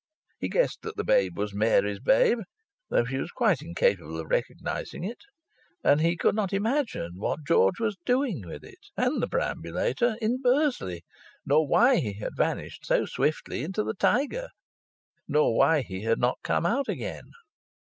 He 0.39 0.49
guessed 0.49 0.79
that 0.81 0.97
the 0.97 1.03
babe 1.03 1.37
was 1.37 1.53
Mary's 1.53 1.99
babe, 1.99 2.39
though 2.89 3.05
he 3.05 3.17
was 3.19 3.29
quite 3.29 3.61
incapable 3.61 4.19
of 4.19 4.31
recognizing 4.31 5.03
it. 5.03 5.19
And 5.83 6.01
he 6.01 6.17
could 6.17 6.33
not 6.33 6.53
imagine 6.53 7.11
what 7.17 7.45
George 7.45 7.79
was 7.79 7.97
doing 8.03 8.41
with 8.47 8.63
it 8.63 8.87
(and 8.97 9.21
the 9.21 9.27
perambulator) 9.27 10.15
in 10.19 10.41
Bursley, 10.41 11.03
nor 11.45 11.67
why 11.67 11.97
he 11.97 12.13
had 12.13 12.33
vanished 12.35 12.83
so 12.83 13.05
swiftly 13.05 13.61
into 13.61 13.83
the 13.83 13.93
Tiger, 13.93 14.47
nor 15.27 15.55
why 15.55 15.83
he 15.83 16.01
had 16.01 16.17
not 16.17 16.39
come 16.43 16.65
out 16.65 16.89
again. 16.89 17.25